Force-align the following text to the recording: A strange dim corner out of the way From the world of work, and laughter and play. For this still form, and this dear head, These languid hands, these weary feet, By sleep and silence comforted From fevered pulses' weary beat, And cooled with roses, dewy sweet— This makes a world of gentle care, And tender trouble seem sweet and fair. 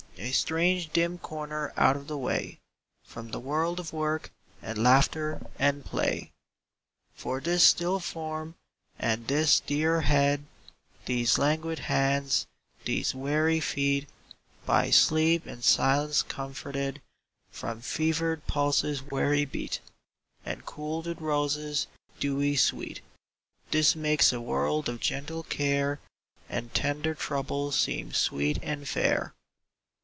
A 0.17 0.31
strange 0.33 0.93
dim 0.93 1.17
corner 1.17 1.73
out 1.75 1.95
of 1.95 2.05
the 2.07 2.17
way 2.17 2.59
From 3.03 3.29
the 3.31 3.39
world 3.39 3.79
of 3.79 3.91
work, 3.91 4.31
and 4.61 4.77
laughter 4.77 5.41
and 5.57 5.83
play. 5.83 6.31
For 7.15 7.41
this 7.41 7.63
still 7.63 7.99
form, 7.99 8.53
and 8.99 9.27
this 9.27 9.61
dear 9.61 10.01
head, 10.01 10.45
These 11.07 11.39
languid 11.39 11.79
hands, 11.79 12.45
these 12.85 13.15
weary 13.15 13.59
feet, 13.59 14.07
By 14.63 14.91
sleep 14.91 15.47
and 15.47 15.63
silence 15.63 16.21
comforted 16.21 17.01
From 17.49 17.81
fevered 17.81 18.45
pulses' 18.45 19.01
weary 19.01 19.45
beat, 19.45 19.79
And 20.45 20.67
cooled 20.67 21.07
with 21.07 21.19
roses, 21.19 21.87
dewy 22.19 22.55
sweet— 22.57 23.01
This 23.71 23.95
makes 23.95 24.31
a 24.31 24.39
world 24.39 24.87
of 24.87 24.99
gentle 24.99 25.41
care, 25.41 25.99
And 26.47 26.71
tender 26.75 27.15
trouble 27.15 27.71
seem 27.71 28.13
sweet 28.13 28.59
and 28.61 28.87
fair. 28.87 29.33